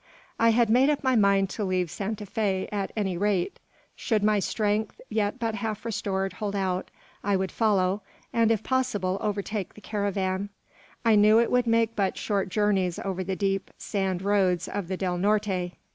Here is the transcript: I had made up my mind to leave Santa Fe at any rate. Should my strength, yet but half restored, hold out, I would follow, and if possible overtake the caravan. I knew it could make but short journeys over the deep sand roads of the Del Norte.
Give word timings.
I 0.39 0.49
had 0.49 0.71
made 0.71 0.89
up 0.89 1.03
my 1.03 1.15
mind 1.15 1.51
to 1.51 1.63
leave 1.63 1.91
Santa 1.91 2.25
Fe 2.25 2.67
at 2.71 2.91
any 2.97 3.17
rate. 3.17 3.59
Should 3.95 4.23
my 4.23 4.39
strength, 4.39 4.99
yet 5.09 5.37
but 5.37 5.53
half 5.53 5.85
restored, 5.85 6.33
hold 6.33 6.55
out, 6.55 6.89
I 7.23 7.35
would 7.35 7.51
follow, 7.51 8.01
and 8.33 8.49
if 8.49 8.63
possible 8.63 9.19
overtake 9.21 9.75
the 9.75 9.79
caravan. 9.81 10.49
I 11.05 11.13
knew 11.13 11.37
it 11.37 11.51
could 11.51 11.67
make 11.67 11.95
but 11.95 12.17
short 12.17 12.49
journeys 12.49 12.97
over 12.97 13.23
the 13.23 13.35
deep 13.35 13.69
sand 13.77 14.23
roads 14.23 14.67
of 14.67 14.87
the 14.87 14.97
Del 14.97 15.19
Norte. 15.19 15.73